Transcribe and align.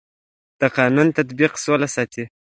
د 0.59 0.61
قانون 0.77 1.07
تطبیق 1.17 1.53
سوله 1.63 1.87
ساتي 1.95 2.23